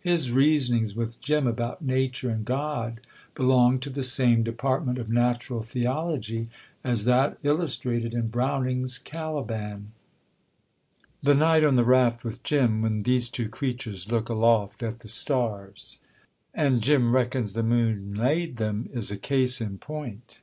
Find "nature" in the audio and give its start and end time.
1.82-2.30